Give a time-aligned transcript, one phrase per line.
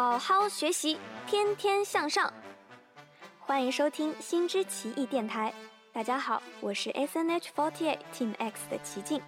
[0.00, 2.32] 好好学习，天天向上。
[3.38, 5.52] 欢迎收听新知奇异电台。
[5.92, 9.20] 大家好，我是 S N H forty eight Team X 的齐静。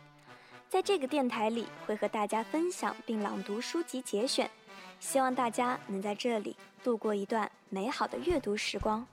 [0.70, 4.50] 在这个电台里，会和大家分享并朗读书籍节选，
[4.98, 9.06] 希望大家能在这里度过一段美好的阅读时光。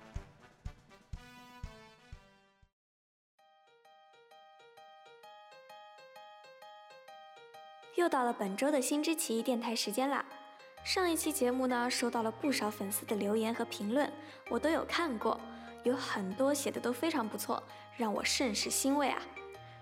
[7.95, 10.23] 又到了本周的新知奇异电台时间啦！
[10.89, 14.11] 上一期节目呢，收到了不少粉丝的留言和评论，
[14.49, 15.39] 我都有看过，
[15.83, 17.61] 有很多写的都非常不错，
[17.95, 19.21] 让我甚是欣慰啊！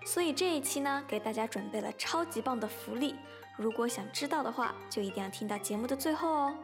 [0.04, 3.16] 所以这一期呢，给大家准备了超级棒的福利，
[3.56, 6.54] 如果想知道的话，就一定要听到节目的最后哦。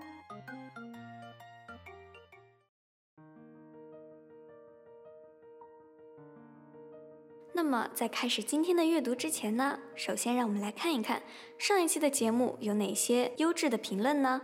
[7.64, 11.23] 那么在开始今天的阅读之前呢，首先让我们来看一看
[11.56, 14.38] 上一期的节目有哪些优质的评论呢？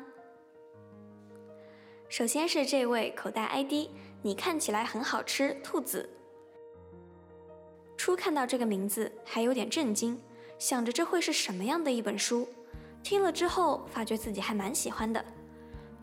[2.09, 3.90] 首先是这位口袋 ID，
[4.23, 6.09] 你看起来很好吃，兔子。
[7.99, 10.18] 初看到这个名字还有点震惊，
[10.59, 12.49] 想着这会是什么样的一本书，
[13.02, 15.23] 听了之后发觉自己还蛮喜欢的。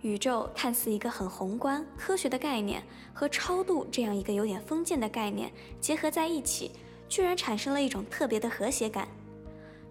[0.02, 6.74] 宇宙看似一个很宏观科学的概念，和超度这样一个有点封建的概念结合在一起。
[7.08, 9.08] 居然产生了一种特别的和谐感。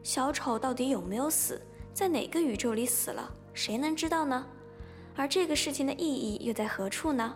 [0.02, 1.60] 小丑到底有没有死，
[1.92, 4.46] 在哪个宇宙里死了，谁能知道呢？
[5.16, 7.34] 而这个事情的意义又在何处呢？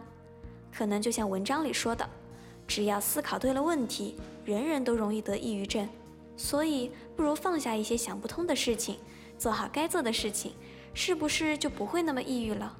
[0.72, 2.08] 可能就像文章里说的，
[2.66, 5.88] 只要思考对了问题，人人都容易得抑郁症。
[6.36, 8.98] 所以，不如放下一些想不通的事情，
[9.36, 10.52] 做好该做的事情，
[10.94, 12.76] 是不是就不会那么抑郁了？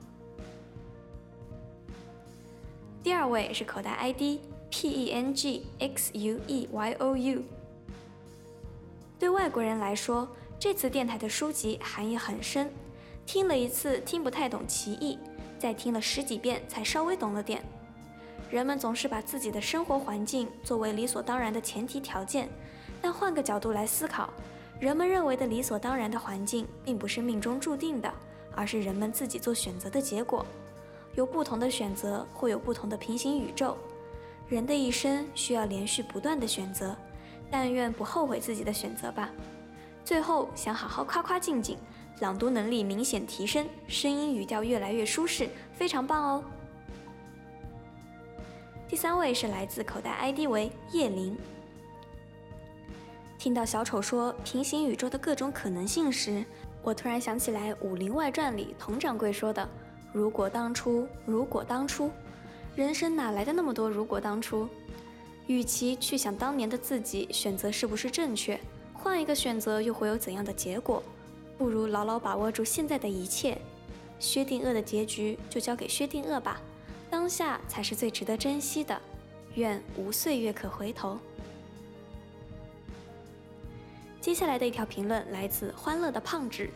[3.02, 4.38] 第二位是口袋 ID。
[4.70, 7.42] P E N G X U E Y O U。
[9.18, 10.26] 对外国人来说，
[10.58, 12.70] 这次电台的书籍含义很深。
[13.26, 15.18] 听了一次听不太懂其意，
[15.58, 17.62] 再听了十几遍才稍微懂了点。
[18.50, 22.48] 人们总是把自己的生活环境作为理所当然的前提条件，
[23.00, 24.30] 但换个角度来思考，
[24.80, 28.12] 人们认为的理所当然的环境，并不是命中注定的，
[28.56, 30.44] 而是人们自己做选择的结果。
[31.14, 33.76] 有不同的选择，会有不同的平行宇宙。
[34.50, 36.96] 人的一生需要连续不断的选择，
[37.48, 39.30] 但愿不后悔自己的选择吧。
[40.04, 41.78] 最后想好好夸夸静静，
[42.18, 46.44] 朗读能力明显提升，声音语调越来越舒适，非常棒哦。
[48.88, 51.38] 第三位是来自口袋 ID 为叶灵。
[53.38, 56.44] 听到小丑说平行宇宙的各种可能性时，
[56.82, 59.66] 我突然想起来《武林外传》里佟掌柜说的
[60.12, 62.10] ：“如果当初，如果当初。”
[62.76, 64.68] 人生哪来的那么多如果当初？
[65.46, 68.58] 与其去想当年的自己选择是不是正确，
[68.94, 71.02] 换一个选择又会有怎样的结果，
[71.58, 73.58] 不如牢牢把握住现在的一切。
[74.20, 76.60] 薛定谔的结局就交给薛定谔吧，
[77.10, 79.00] 当下才是最值得珍惜的。
[79.56, 81.18] 愿无岁月可回头。
[84.20, 86.68] 接下来的一条评论来自欢乐的胖子，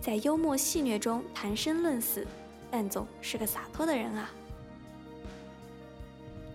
[0.00, 2.26] 在幽默戏谑中谈生论死，
[2.70, 4.30] 但总是个洒脱的人啊。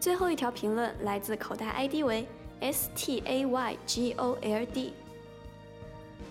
[0.01, 2.28] 最后一条评论来自口袋 ID 为
[2.59, 4.94] S T A Y G O L D。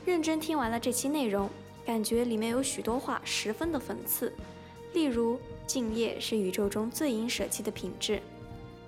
[0.05, 1.49] 认真听完了这期内容，
[1.87, 4.33] 感觉里面有许多话十分的讽刺，
[4.93, 5.39] 例如
[5.69, 8.21] 敬业是宇宙中最应舍弃的品质，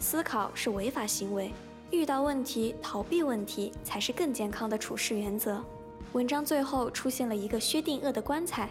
[0.00, 1.52] 思考是违法行为，
[1.92, 5.62] 遇到问题逃避问题才是更健康的处事原则。
[6.12, 8.68] 文章最后出现了一个薛定谔的棺材，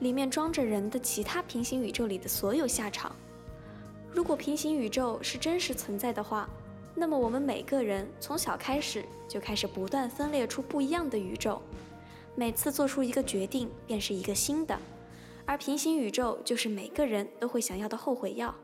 [0.00, 3.14] 里面装着人的其他平行宇宙里的所有下场。
[4.14, 6.48] 如果平行宇宙是真实存在的话，
[6.94, 11.60] 那么我们每个人从小开始就开始不断分裂出不一样的宇宙，
[12.36, 14.78] 每次做出一个决定便是一个新的，
[15.44, 18.54] 而平行宇宙就是每个人都会想要的后悔药。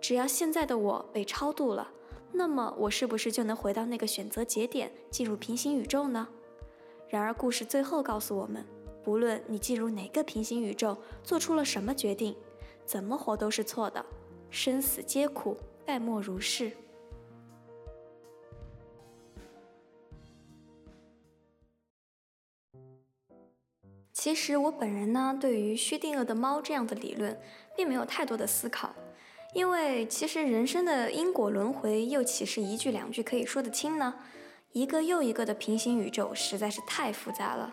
[0.00, 1.90] 只要现在的我被超度了，
[2.30, 6.28] 那么我是不是就能回到那个选择节点，进入平行宇宙呢？
[7.08, 8.64] 然而故事最后告诉我们，
[9.02, 12.36] 不论你进入哪个平行宇宙，做出了什么决定，
[12.86, 14.06] 怎么活都是错的。
[14.50, 16.72] 生死皆苦，淡漠如是。
[24.12, 27.40] 其实我本人呢，对于薛定谔的猫这样的理论，
[27.76, 28.92] 并没有太多的思考，
[29.54, 34.12] 因为其实人生的因果轮回，又岂是一句两句可以说得清呢？
[34.72, 37.70] 一个又一个的平行宇宙，实在是太复杂了，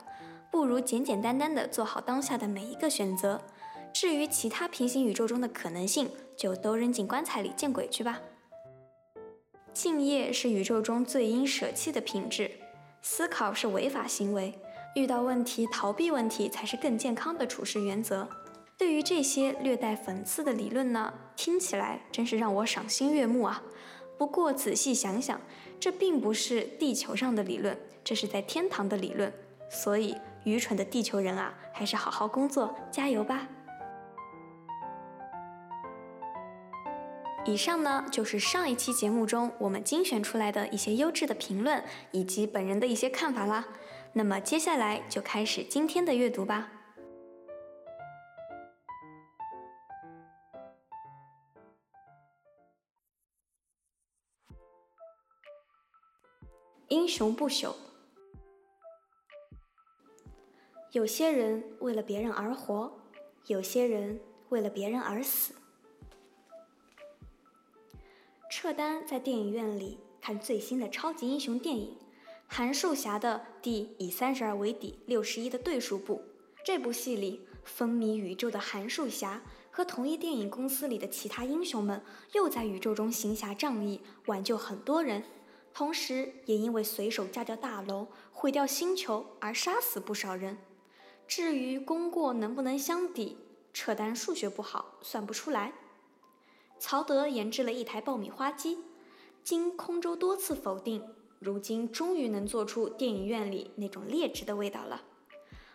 [0.51, 3.41] 不如简简单单的做好当下的每一个选择。
[3.95, 8.19] 至于其他平行宇宙中的可能性，就都扔进棺材里见鬼去吧。
[9.73, 12.51] 敬业是宇宙中最应舍弃的品质，
[13.01, 14.53] 思考是违法行为，
[14.95, 18.27] 遇到问题逃避问题才是更健康的处事原则。
[18.77, 23.63] 对于这些略带讽刺的理论呢，听起来真是让我赏心悦目啊。
[24.17, 25.39] 不过仔细想想，
[25.79, 29.31] 这并不是地球上的理论，这是在天堂的理论。
[29.69, 33.47] 所以，愚蠢的地球人啊，还是好好工作，加油吧！
[37.47, 43.67] 以上呢，就是上一期节目中我们精选出来的一些优质的评论，以及本人的一些看法啦。
[44.13, 46.71] 那么接下来就开始今天的阅读吧。
[56.87, 57.75] 英雄不朽。
[60.91, 62.91] 有些人为了别人而活，
[63.45, 64.19] 有些人
[64.49, 65.53] 为了别人而死。
[68.65, 71.95] 撤单在电影院里看最新的超级英雄电影。
[72.47, 76.19] 函数侠的第以三十二为底，六十一的对数部。
[76.65, 79.39] 这部戏里，风靡宇宙的函数侠
[79.69, 82.01] 和同一电影公司里的其他英雄们，
[82.33, 85.23] 又在宇宙中行侠仗义，挽救很多人，
[85.71, 90.57] 同时也因为随手炸掉大楼、毁掉星球而杀死不少人。
[91.27, 93.37] 至于功过能不能相抵，
[93.71, 95.71] 扯淡数学不好，算不出来。
[96.79, 98.79] 曹德研制了一台爆米花机，
[99.43, 101.03] 经空舟多次否定。
[101.39, 105.03] 如今终于能做出电影院里那种劣质的味道了。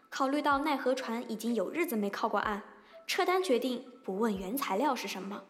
[0.08, 2.62] 考虑到奈何船已经有日子没靠过岸，
[3.06, 5.44] 撤单决定不问原材料是什么。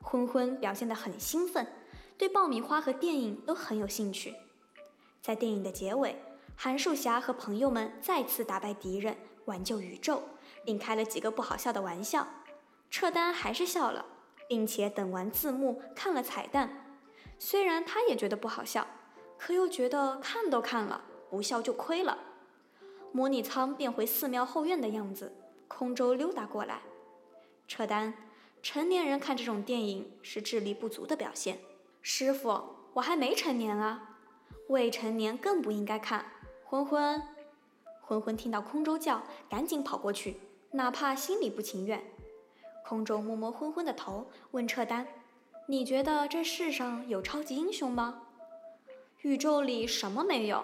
[0.00, 1.66] 昏昏表现得很兴奋，
[2.16, 4.34] 对爆米花和电影都很有兴趣。
[5.20, 6.16] 在电影的结尾，
[6.56, 9.16] 韩树侠和朋友们再次打败敌人，
[9.46, 10.22] 挽救宇宙，
[10.64, 12.26] 并开了几个不好笑的玩笑。
[12.90, 14.06] 撤单还是笑了，
[14.48, 16.96] 并且等完字幕看了彩蛋，
[17.38, 18.86] 虽然他也觉得不好笑。
[19.36, 22.16] 可又觉得看都看了，不笑就亏了。
[23.12, 25.32] 模拟舱变回寺庙后院的样子，
[25.68, 26.80] 空舟溜达过来。
[27.68, 28.14] 扯淡，
[28.62, 31.58] 成年人看这种电影是智力不足的表现。
[32.00, 32.58] 师傅，
[32.94, 34.16] 我还没成年啊，
[34.68, 36.24] 未成年更不应该看。
[36.64, 37.20] 昏昏，
[38.00, 40.38] 昏昏听到空舟叫，赶紧跑过去，
[40.70, 42.02] 哪怕心里不情愿。
[42.86, 45.06] 空中摸摸昏昏的头，问撤单
[45.66, 48.22] ：“你觉得这世上有超级英雄吗？”
[49.22, 50.62] 宇宙里什么没有？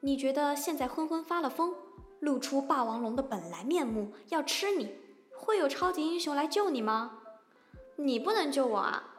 [0.00, 1.74] 你觉得现在昏昏发了疯，
[2.20, 4.94] 露出霸王龙的本来面目，要吃你，
[5.34, 7.22] 会有超级英雄来救你吗？
[7.96, 9.14] 你不能救我啊！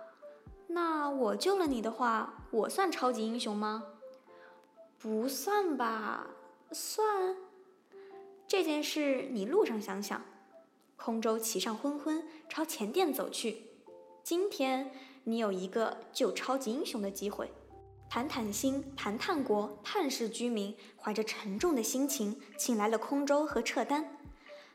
[0.68, 3.84] 那我救了你的话，我算超级英雄吗？
[5.00, 6.28] 不算吧？
[6.72, 7.36] 算。
[8.48, 10.22] 这件事你路上想想。
[10.98, 13.62] 空舟骑上昏昏，朝前殿走去。
[14.24, 14.92] 今天
[15.24, 17.50] 你有一个救超级英雄的机会。
[18.10, 24.18] 坦坦星、谈探国、探视居民怀着沉重的心情，请来了空舟和撤单。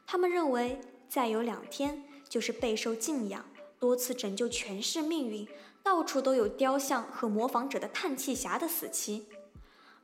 [0.07, 3.45] 他们认为，再有两天就是备受敬仰、
[3.79, 5.47] 多次拯救全市命运、
[5.83, 9.27] 到处都有雕像和模仿者的叹气侠的死期。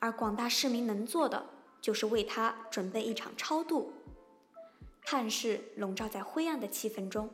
[0.00, 1.46] 而广大市民能做的，
[1.80, 3.92] 就是为他准备一场超度。
[5.04, 7.30] 探视笼罩在灰暗的气氛中，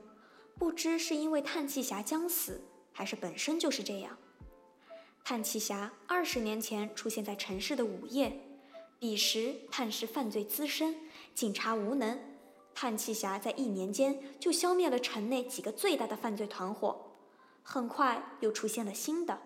[0.59, 2.63] 不知是因为叹气侠将死，
[2.93, 4.17] 还是本身就是这样。
[5.25, 8.41] 叹气侠二十年前出现在城市的午夜，
[8.99, 10.95] 彼时探视犯罪滋生，
[11.35, 12.21] 警察无能。
[12.75, 17.13] 叹气侠在一年间就消灭了城内几个最大的犯罪团伙，
[17.63, 19.41] 很快又出现了新的。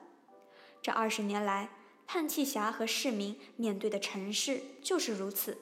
[0.83, 1.71] 这二十年来，
[2.07, 5.59] 叹气侠和市民面对的城市就是如此：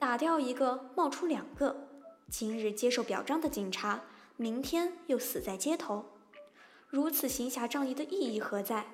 [0.00, 1.86] 打掉一个冒出两个，
[2.30, 4.00] 今日接受表彰的警察，
[4.38, 6.06] 明天又死在街头。
[6.88, 8.86] 如此行侠仗义的意义何在？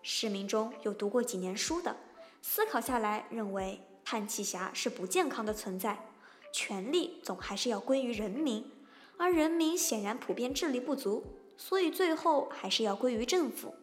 [0.00, 1.96] 市民中有读过几年书的，
[2.40, 6.06] 思考下来认为，叹气侠是不健康的存在。
[6.52, 8.70] 权力总还是要归于人民，
[9.16, 11.24] 而人民显然普遍智力不足，
[11.56, 13.74] 所以最后还是要归于政府。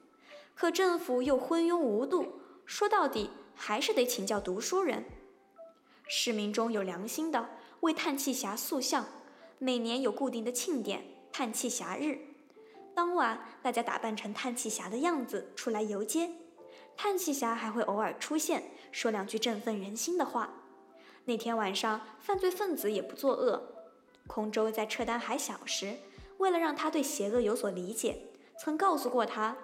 [0.56, 5.04] 可政府又昏庸无度，说到底还是得请教读书人。
[6.08, 7.50] 市民中有良心的，
[7.82, 9.06] 为叹气侠塑像，
[9.58, 12.20] 每年有固定的庆典——叹气侠日。
[12.94, 16.30] 当晚，大家打扮成叹气侠的样子出来游街，
[16.98, 20.50] 叹气侠还会偶尔出现，说两句振奋人心的话。
[21.26, 23.62] 那天晚上，犯罪分子也不作恶。
[24.28, 25.96] 空舟在撤单还小时，
[26.38, 28.18] 为了让他对邪恶有所理解，
[28.60, 29.56] 曾告诉过他，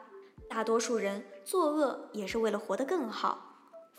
[0.49, 3.46] 大多数人作恶也是为了活得更好。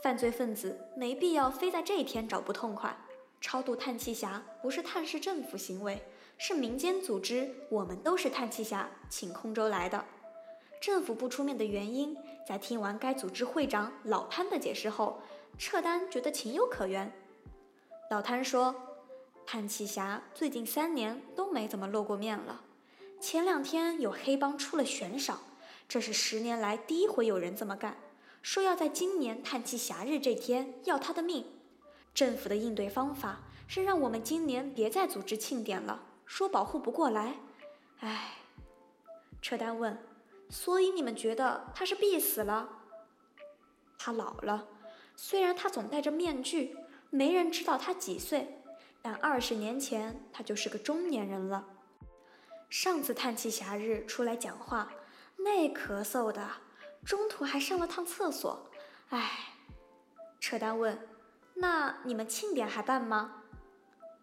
[0.03, 2.97] 犯罪分子没必要非在这一天找不痛快。
[3.41, 6.03] 超度叹气侠不是探视政府行为。
[6.41, 10.05] 是民间组织，我们都是叹气侠，请空舟来的。
[10.81, 15.21] 政府不出面的原因，在听完该组织会长老潘的解释后，
[15.59, 17.13] 撤单觉得情有可原。
[18.09, 18.73] 老潘说
[19.45, 22.61] ：“叹气侠最近三年都没怎么露过面了。
[23.21, 25.41] 前两天有黑帮出了悬赏，
[25.89, 27.97] 这是十年来第一回有人这么干，
[28.43, 31.47] 说要在今年叹气侠日这天要他的命。
[32.15, 37.37] 政府的应对方法是让我们今年别再组织庆典了，说保护不过来。
[38.01, 38.37] 唉。”
[39.41, 39.99] 车丹问
[40.51, 42.69] ：“所以你们觉得他是必死了？
[43.97, 44.67] 他老了，
[45.15, 46.77] 虽然他总戴着面具。”
[47.11, 48.61] 没人知道他几岁，
[49.01, 51.65] 但二十年前他就是个中年人了。
[52.69, 54.93] 上次叹气侠日出来讲话，
[55.39, 56.47] 那咳嗽的，
[57.09, 58.69] 中途还上了趟厕所。
[59.09, 59.55] 唉，
[60.39, 61.09] 车丹问
[61.57, 63.45] ：“那你们庆典还办吗？”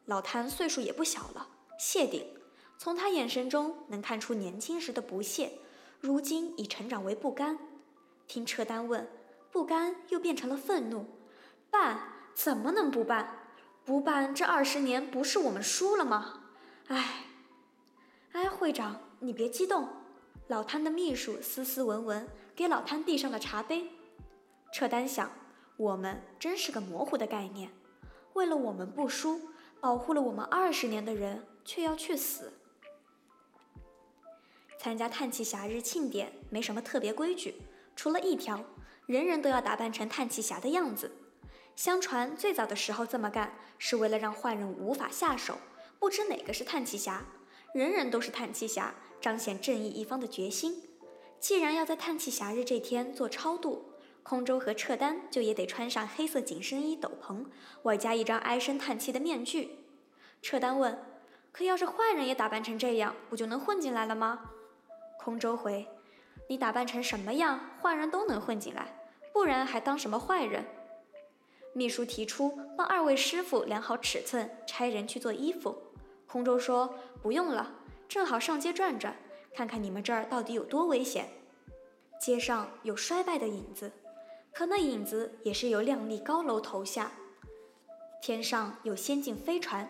[0.06, 1.48] 老谭岁数也不小了，
[1.80, 2.38] 谢顶。
[2.78, 5.54] 从他眼神中能看出年轻时的不屑，
[6.00, 7.58] 如今已成长为不甘。
[8.28, 9.10] 听车丹问，
[9.52, 11.08] 不甘又变成了愤怒。
[11.72, 12.12] 办。
[12.36, 13.48] 怎么能不办？
[13.86, 16.44] 不办，这二十年不是我们输了吗？
[16.90, 17.24] 哎，
[18.34, 19.88] 哎，会长，你别激动。
[20.48, 23.90] 老谭的秘书斯斯文文给老摊递上了茶杯。
[24.74, 25.32] 撤单想，
[25.78, 27.72] 我们真是个模糊的概念。
[28.34, 29.42] 为了我们不输，
[29.80, 32.54] 保护了我们二十年的人，却要去死。
[34.80, 37.56] 参加叹气侠日庆典没什么特别规矩，
[37.96, 38.64] 除了一条，
[39.06, 41.12] 人人都要打扮成叹气侠的样子。
[41.76, 45.58] 相传最早的时候这么干，是为了让坏人无法下手，
[46.00, 47.26] 不知哪个是叹气侠，
[47.74, 50.84] 人人都是叹气侠，彰显正义一方的决心。
[51.46, 53.86] 既然要在叹气侠日这天做超度，
[54.24, 57.46] 空舟和撤单就也得穿上黑色紧身衣斗篷，
[57.84, 59.78] 外加一张唉声叹气的面具。
[60.42, 61.00] 撤单问
[61.54, 64.50] ：“可要是坏人也打扮成这样，不就能混进来了吗？”
[65.22, 65.88] 空舟回
[66.50, 68.98] ：“你打扮成什么样，坏人都能混进来，
[69.32, 70.66] 不然还当什么坏人？”
[71.74, 75.78] 秘书提出帮二位师傅量好尺寸，差人去做衣服。
[76.26, 77.72] 空舟说：“不用了，
[78.10, 79.16] 正好上街转转，
[79.56, 81.30] 看看你们这儿到底有多危险。”
[82.20, 83.92] 街上有衰败的影子，
[84.54, 87.12] 可那影子也是由亮丽高楼投下。
[88.22, 89.88] 天上有先进飞船，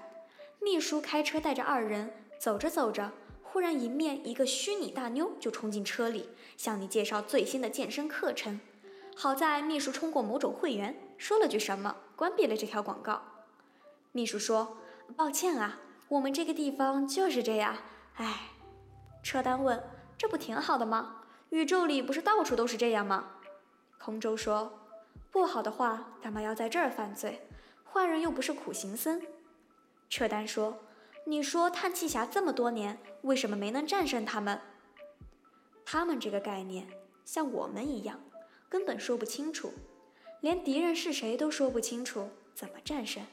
[0.59, 3.11] 秘书开车带着二人走着走着，
[3.43, 8.59] 忽然迎面一个虚拟大妞就冲进车里，向你介绍最新的健身课程。
[9.15, 13.21] 好在秘书充过某种会员，说了句什么，关闭了这条广告。
[14.11, 14.77] 秘书说
[15.15, 15.79] ：“抱歉啊，
[16.09, 17.77] 我们这个地方就是这样。”
[18.17, 18.49] 哎，
[19.25, 19.83] 车丹问
[20.19, 21.23] ：“这不挺好的吗？
[21.49, 23.31] 宇宙里不是到处都是这样吗？”
[23.97, 24.71] 空舟说
[25.33, 27.41] ：“不好的话，干嘛要在这儿犯罪？
[27.91, 29.19] 坏人又不是苦行僧。”
[30.11, 30.77] 车丹说
[31.25, 34.61] ：“你说叹气侠这么多年，为什么没能战胜他们？
[35.83, 36.87] 他们这个概念
[37.25, 38.21] 像我们一样。”
[38.69, 39.73] 根本说不清楚，
[40.41, 43.25] 连敌人是谁都说不清楚，怎么战胜？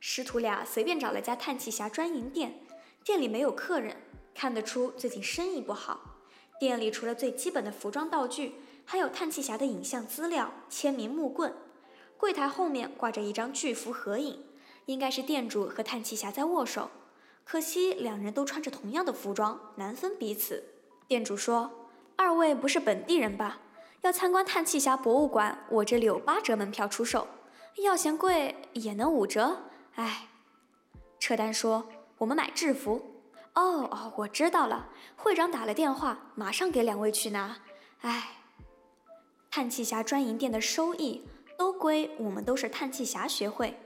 [0.00, 2.58] 师徒俩随便找了家叹气侠专营店，
[3.04, 3.96] 店里没有客人，
[4.34, 6.00] 看得出最近生意不好。
[6.60, 8.54] 店里除了最基本的服装道具，
[8.84, 11.52] 还有叹气侠的影像资料、签名木棍。
[12.16, 14.44] 柜台后面挂着一张巨幅合影，
[14.86, 16.90] 应该是店主和叹气侠在握手。
[17.44, 20.62] 可惜两人都穿着同样的服装，难分彼此。
[21.08, 21.70] 店主说。
[22.14, 23.58] 二位不是本地人吧？
[24.02, 27.26] 要参观叹气侠博物馆，我这里有八折门票出售，
[27.82, 29.56] 要嫌贵也能五折。
[29.94, 30.28] 哎，
[31.18, 31.84] 车丹说
[32.22, 33.02] 我们买制服。
[33.54, 37.58] 哦哦，我知道了，会长打了电话，马上给两位去拿。
[38.02, 38.36] 哎，
[39.50, 41.26] 叹气侠专营店的收益
[41.58, 43.76] 都归我们，都是叹气侠学会。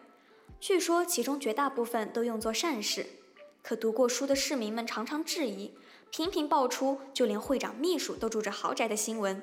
[0.60, 3.06] 据说其中绝大部分都用作善事，
[3.62, 5.74] 可读过书的市民们常常质疑。
[6.10, 9.42] 频频爆出，就连会长秘书都住着豪宅的新闻。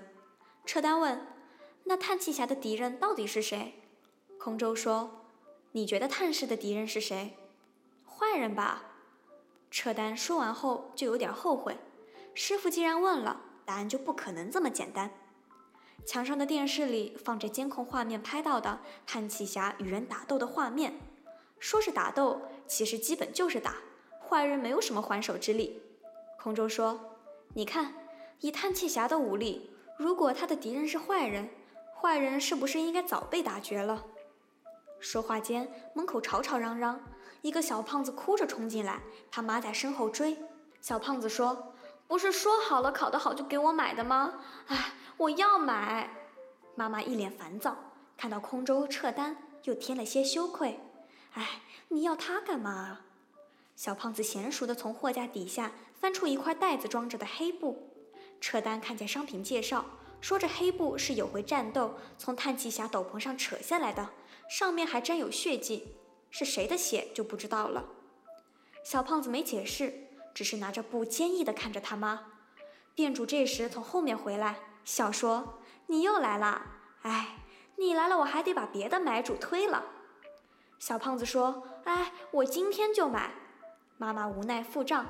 [0.68, 1.26] 车丹问
[1.86, 3.74] ：“那叹气侠的敌人到底是谁？”
[4.38, 5.26] 空舟说
[5.74, 7.36] ：“你觉得叹世的敌人是谁？
[8.18, 8.84] 坏人吧？”
[9.72, 11.78] 车丹说完后就有点后悔。
[12.36, 15.12] 师傅既然问了，答案就不可能这么简单。
[16.06, 20.94] 墙上的电视里放着监控画面拍到的叹气侠与人打斗的画面，
[21.60, 23.76] 说是打斗，其实基本就是打。
[24.20, 25.82] 坏人没有什么还手之力。
[26.40, 27.18] 空舟说
[27.56, 27.94] ：“你看，
[28.42, 31.50] 以叹气侠的武力，如果他的敌人是坏人，
[31.96, 34.06] 坏人是不是应该早被打绝了？”
[35.00, 37.00] 说话间，门口吵吵嚷嚷，
[37.44, 40.38] 一个小胖子哭着冲进来，他妈在身后追。
[40.80, 41.74] 小胖子说
[42.08, 44.40] ：“不是说好了考得好就给我买的吗？
[44.68, 46.10] 哎，我要买。”
[46.74, 47.76] 妈妈一脸烦躁，
[48.16, 50.80] 看到空舟撤单，又添了些羞愧。
[51.36, 53.02] “哎，你要它干嘛啊？”
[53.76, 57.90] 小胖子娴熟地从货架底下翻出一块袋子装着的黑布，
[58.40, 59.84] 撤单看见商品介绍，
[60.22, 64.10] 说这黑布是有回战斗从叹气侠斗篷上扯下来的，
[64.50, 65.98] 上面还沾有血迹，
[66.34, 67.86] 是谁的血就不知道了。
[68.84, 69.94] 小胖子没解释，
[70.34, 72.26] 只是拿着布坚毅地看着他妈。
[72.96, 76.60] 店主这时从后面回来，笑说：“你又来了，
[77.04, 77.38] 哎，
[77.78, 79.86] 你来了我还得把别的买主推了。”
[80.80, 83.32] 小胖子说：“哎，我今天就买。”
[83.98, 85.06] 妈妈无奈付账，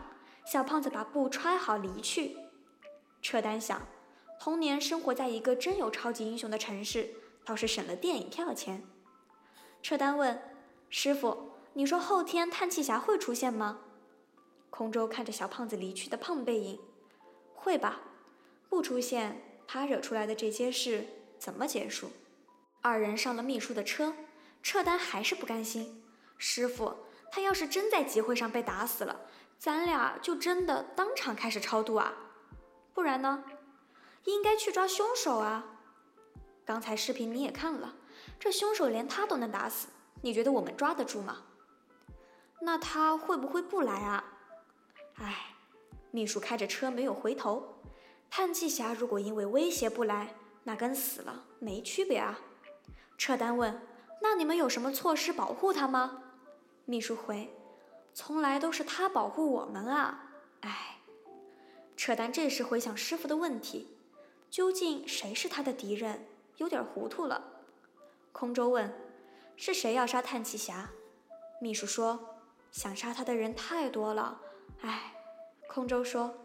[0.45, 2.35] 小胖子把布揣好离去。
[3.21, 3.81] 车丹想。
[4.41, 7.15] 童年生活在一个真有超级英雄的城市，
[7.45, 8.83] 倒是省了电影票钱。
[9.81, 10.37] 车丹问
[10.95, 13.79] 师傅：“你说后天叹气侠会出现吗？”
[14.69, 16.79] 空舟看着小胖子离去的胖背影
[17.55, 18.01] ：“会吧，
[18.69, 21.07] 不出现，他惹出来的这些事
[21.39, 22.11] 怎么结束？”
[22.81, 24.13] 二人上了秘书的车，
[24.61, 26.03] 撤单还是不甘心
[26.37, 26.93] ：“师傅，
[27.31, 29.21] 他要是真在集会上被打死了，
[29.57, 32.13] 咱俩就真的当场开始超度啊？
[32.93, 33.43] 不然呢？”
[34.25, 35.65] 应该去抓凶手啊！
[36.63, 37.95] 刚才视频你也看了，
[38.39, 39.87] 这凶手连他都能打死，
[40.21, 41.43] 你觉得我们抓得住吗？
[42.61, 44.23] 那他会不会不来啊？
[45.15, 45.55] 唉，
[46.11, 47.81] 秘书开着车没有回头。
[48.29, 52.39] 叹气侠如果因为威胁不来，那跟死了没区别啊。
[53.17, 53.81] 车丹问
[54.23, 56.23] ：“那你们有什么措施保护他吗？”
[56.85, 57.53] 秘书回
[58.13, 60.99] ：“从来都是他保护我们啊。”唉，
[61.97, 63.97] 车丹这时回想师傅的问题。
[64.49, 66.25] 究竟谁是他的敌人？
[66.57, 67.43] 有点糊涂了。
[68.31, 68.91] 空舟问
[69.55, 70.89] ：“是谁要杀叹气侠？”
[71.61, 72.37] 秘书说
[72.71, 74.41] ：“想杀他的人太多了。”
[74.81, 75.13] 唉，
[75.67, 76.35] 空舟说：“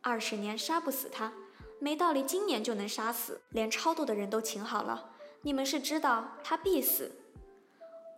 [0.00, 1.32] 二十年杀不死他，
[1.78, 3.40] 没道理今年就能杀死。
[3.50, 5.10] 连超度的人都请好了，
[5.42, 7.10] 你们是知道他必死。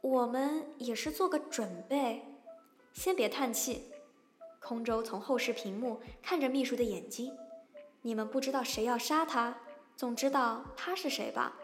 [0.02, 2.22] 我们也是做个准备。
[2.92, 3.90] 先别叹气。”
[4.60, 7.36] 空舟从后视屏幕看着秘书的眼睛。
[8.02, 9.56] 你们不知道谁要杀他，
[9.96, 11.54] 总知道他是谁吧？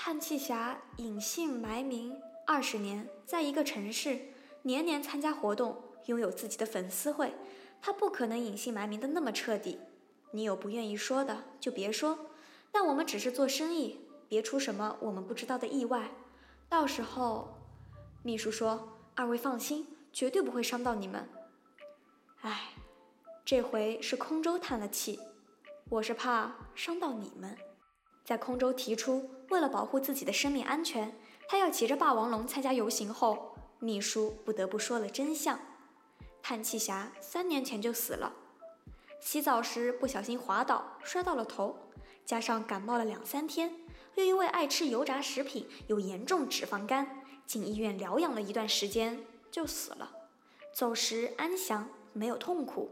[0.00, 4.16] 叹气侠隐姓埋名二十年，在一个城市
[4.62, 7.34] 年年参加活动，拥有自己的粉丝会，
[7.82, 9.80] 他不可能隐姓埋名的那么彻底。
[10.30, 12.16] 你有不愿意说的就别说，
[12.70, 16.12] 但我们只是做生意，别出什么我们不知道的意外。
[16.68, 17.58] 到时候，
[18.22, 21.28] 秘书说：“二位放心，绝对不会伤到你们。”
[22.42, 22.68] 唉。
[23.44, 25.18] 这回是空舟叹了气，
[25.88, 27.58] 我是怕伤到你们。
[28.28, 35.58] 在空中提出为了保护自己的生命安全，他要骑着霸王龙参加游行后，秘书不得不说了真相：
[36.42, 38.34] 叹气侠三年前就死了，
[39.18, 41.74] 洗澡时不小心滑倒摔到了头，
[42.26, 43.74] 加上感冒了两三天，
[44.16, 49.18] 又因为爱吃油炸食品有严重脂肪肝，进医院疗养了一段时间
[49.50, 50.12] 就死了。
[50.74, 52.90] 走时安详，没有痛苦。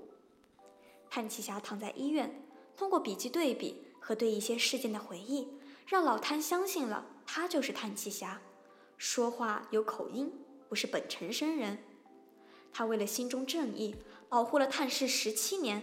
[1.10, 2.42] 叹气侠躺在医院，
[2.74, 5.48] 通过笔记对比和对一些事件的回忆，
[5.84, 8.40] 让老摊相信了他就是叹气侠。
[8.96, 10.32] 说话有口音，
[10.68, 11.76] 不是本城生人。
[12.72, 13.96] 他为了心中正义，
[14.28, 15.82] 保护了探视十七年。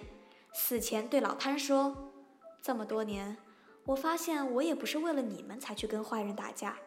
[0.54, 2.14] 死前对老摊说
[2.64, 3.36] ：“这么多年，
[3.88, 6.78] 我发现我也不是为了你们才去跟坏人打架，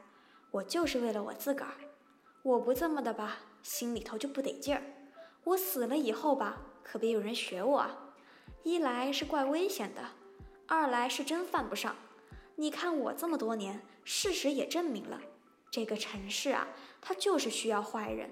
[0.51, 1.75] 我就是为了我自个儿。
[2.43, 4.83] 我不这么的吧，心里头就不得劲儿。
[5.45, 8.15] 我死了以后吧，可别有人学我啊。”
[8.65, 10.03] 一来是怪危险的，
[10.69, 11.95] 二来是真犯不上。
[12.57, 15.21] 你看我这么多年，事实也证明了，
[15.71, 16.67] 这个城市啊，
[17.01, 18.31] 它就是需要坏人。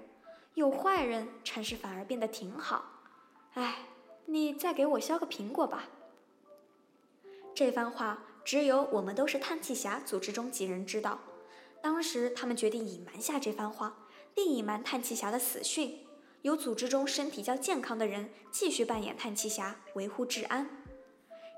[0.55, 2.83] 有坏人，城市反而变得挺好。
[3.53, 3.85] 哎，
[4.25, 5.89] 你再给我削个苹果吧。
[7.53, 11.19] 这番话只有我们都是叹气侠组织中几人知道。
[11.81, 13.95] 当时他们决定隐瞒下这番话，
[14.33, 15.99] 并隐瞒叹气侠的死讯。
[16.41, 20.84] 由组织中身体较健康的人继续扮演叹气侠，维护治安。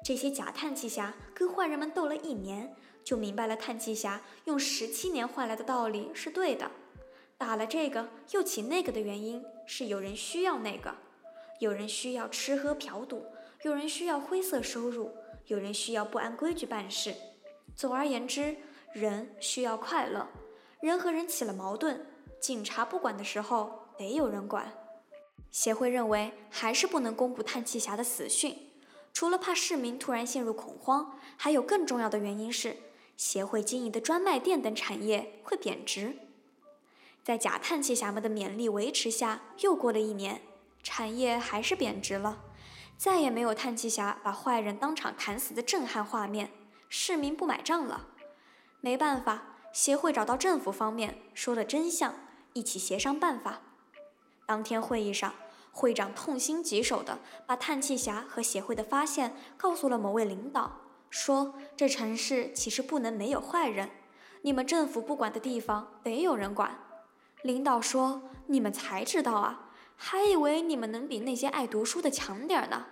[0.07, 6.71] 这些假叹气侠跟坏人们斗了一年，就明白了叹气侠用十七年换来的道理是对的。
[7.37, 10.95] 打了这个又起那个的原因是有人需要那个，
[11.59, 13.25] 有人需要吃喝嫖赌，
[13.63, 15.11] 有人需要灰色收入，
[15.47, 17.13] 有人需要不按规矩办事。
[17.75, 18.55] 总而言之，
[18.93, 20.25] 人需要快乐。
[20.79, 22.07] 人和人起了矛盾，
[22.39, 23.83] 警察不管的时候。
[23.97, 24.71] 得有人管。
[25.51, 28.55] 协会认为还是不能公布叹气侠的死讯，
[29.17, 32.77] 除了怕市民突然陷入恐慌，还有更重要的原因是，
[33.15, 36.19] 协会经营的专卖店等产业会贬值。
[37.23, 40.43] 在假叹气侠们的勉力维持下，又过了一年，
[40.83, 42.43] 产业还是贬值了，
[42.95, 46.51] 再也没有叹气侠把坏人当场砍死的震撼画面，
[46.87, 48.09] 市民不买账了。
[48.81, 52.13] 没办法，协会找到政府方面说了真相，
[52.53, 53.61] 一起协商办法。
[54.45, 55.33] 当天会议上，
[55.77, 63.91] 会长痛心疾首地把叹气侠和协会的发现告诉了某位领导，说这城市其实不能没有坏人，
[64.41, 66.79] 你们政府不管的地方得有人管。
[67.43, 72.87] 领导说你们才知道啊，还以为你们能比那些爱读书的强点呢。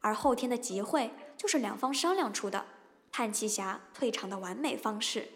[0.00, 2.66] 而后天的集会就是两方商量出的，
[3.10, 5.26] 叹气侠退场的完美方式。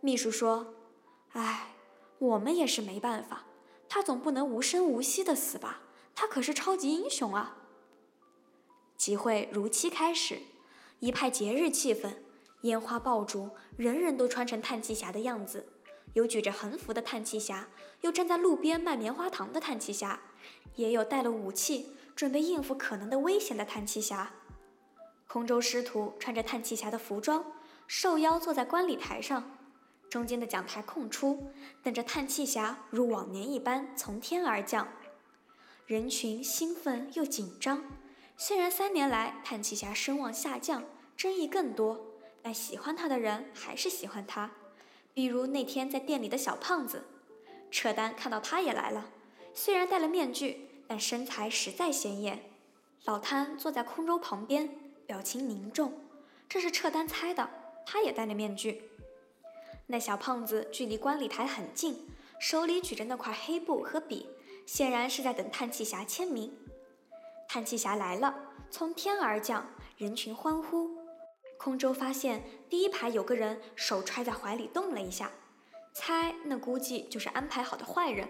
[0.00, 0.72] 秘书说
[1.34, 1.74] ：“哎，
[2.18, 3.44] 我们也是没办法，
[3.94, 5.82] 他总不能无声无息的死吧？
[6.14, 7.58] 他可是超级英雄啊！”
[8.96, 10.38] 集会如期开始，
[11.00, 12.14] 一派节日气氛，
[12.62, 15.66] 烟花爆竹，人人都穿成叹气侠的样子，
[16.14, 17.68] 有举着横幅的叹气侠，
[18.00, 20.18] 有站在路边卖棉花糖的叹气侠，
[20.76, 21.94] 也有带了武器。
[22.16, 24.32] 准备应付可能的危险的叹气侠，
[25.28, 27.44] 空中师徒穿着叹气侠的服装，
[27.86, 29.58] 受邀坐在观礼台上，
[30.12, 31.50] 中间的讲台空出，
[31.82, 34.86] 等着叹气侠如往年一般从天而降。
[35.86, 37.82] 人群兴奋又紧张，
[38.36, 40.84] 虽然三年来叹气侠声望下降，
[41.16, 41.98] 争议更多，
[42.42, 44.50] 但喜欢他的人还是喜欢他。
[45.14, 47.06] 比如那天在店里的小胖子，
[47.70, 49.08] 扯丹看到他也来了，
[49.54, 50.68] 虽然戴了面具。
[50.86, 52.42] 但身材实在显眼。
[53.06, 54.68] 老摊坐在空舟旁边，
[55.06, 55.94] 表情凝重。
[56.50, 57.48] 这是撤单猜的，
[57.86, 58.90] 他也戴了面具。
[59.92, 62.08] 那小胖子距离观礼台很近，
[62.40, 64.26] 手里举着那块黑布和笔，
[64.64, 66.50] 显然是在等叹气侠签名。
[67.46, 68.34] 叹气侠来了，
[68.70, 70.96] 从天而降，人群欢呼。
[71.58, 75.30] 空舟发现第一排有个人手揣在怀里动了一下，
[75.92, 78.26] 猜那估计就是安排好的坏人。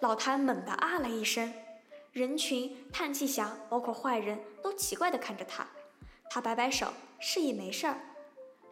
[0.00, 1.50] 老谭猛地啊了一声。
[2.12, 5.66] 人群、叹气侠，包括坏人都奇怪地看着他。
[6.28, 7.98] 他摆摆手，示意没事儿。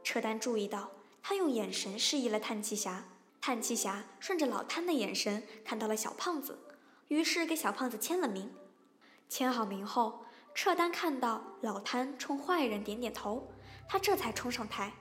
[0.05, 0.91] 车丹注意到，
[1.23, 3.05] 他用眼神示意了叹气侠。
[3.41, 6.59] 叹气侠顺着老摊的眼神看到了小胖子，
[7.09, 8.53] 于是给小胖子签了名。
[9.29, 13.53] 签好名后，撤单看到老摊冲坏人点点头，
[13.89, 14.93] 他这才冲上台。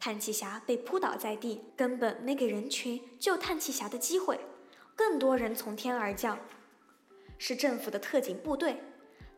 [0.00, 4.40] 叹气侠被扑倒在地，根本没给人群救叹气侠的机会。
[4.96, 6.38] 更多人从天而降。
[7.38, 8.82] 是政府的特警部队，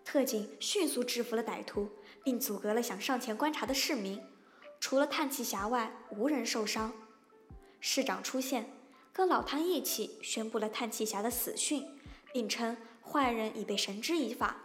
[0.05, 1.91] 特警迅速制服了歹徒，
[2.25, 4.21] 并阻隔了想上前观察的市民。
[4.89, 6.93] 除了叹气侠外，无人受伤。
[7.81, 8.71] 市长出现，
[9.13, 11.85] 跟老汤一起宣布了叹气侠的死讯，
[12.33, 14.59] 并称坏人已被绳之以法。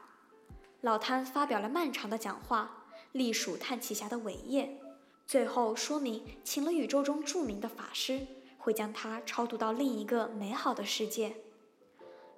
[0.81, 4.79] 老汤发表了漫长的讲话，隶属叹气侠的伟业，
[5.25, 8.19] 最后说明请了宇宙中著名的法师，
[8.59, 11.35] 会将他超度到另一个美好的世界。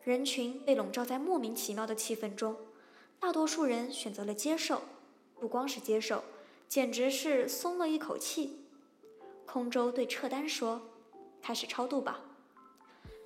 [0.06, 2.56] 人群被笼罩在莫名其妙的气氛中，
[3.20, 4.84] 大多数人选择了接受，
[5.38, 6.24] 不光是接受，
[6.74, 8.66] 简直是松了一口气。
[9.46, 10.82] 空舟对撤丹说
[11.40, 12.20] ：“开始超度吧。”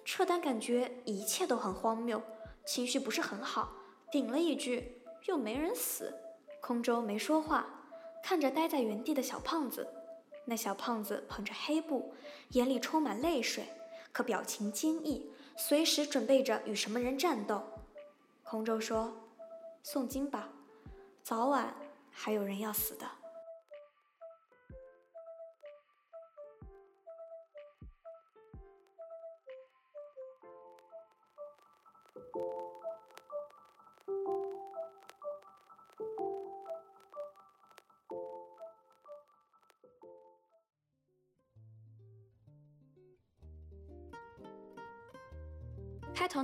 [0.03, 2.21] 撤丹感觉一切都很荒谬，
[2.65, 3.71] 情绪不是很好，
[4.11, 6.13] 顶了一句：“又没人死。”
[6.59, 7.65] 空舟没说话，
[8.21, 9.87] 看着呆在原地的小胖子。
[10.43, 12.13] 那小胖子捧着黑布，
[12.49, 13.63] 眼里充满泪水，
[14.11, 15.31] 可表情坚毅。
[15.55, 17.63] 随时准备着与什么人战斗，
[18.43, 19.15] 空舟说
[19.85, 20.49] ：“诵经吧，
[21.23, 21.73] 早晚
[22.11, 23.09] 还有人要死的。”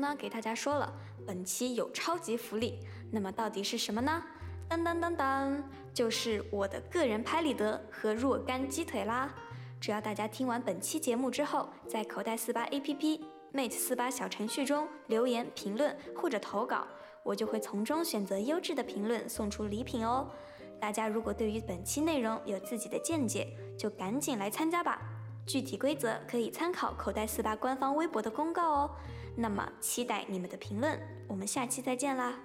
[0.03, 0.93] 呢，给大家说了，
[1.25, 2.77] 本期有超级福利，
[3.09, 4.21] 那么到底是什么呢？
[4.67, 5.63] 当当当当，
[5.93, 9.33] 就是我的个人拍立得和若干鸡腿啦！
[9.79, 13.21] 只要大家听完本期节目之后，在口袋四八 APP、
[13.53, 16.85] Mate 四八小程序中留言评论或者投稿，
[17.23, 20.29] 我就会从中选择优质的评论送出礼品哦。
[20.79, 25.01] 大家如果对于本期内容有自己的见解，就赶紧来参加吧！
[25.45, 28.91] 具体规则可以参考口袋四八官方微博的公告哦。
[29.35, 32.37] 那么，期待你们的评论，我们下期再见啦！